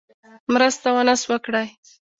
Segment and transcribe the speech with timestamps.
[0.53, 1.67] مرسته ونه سوه کړای.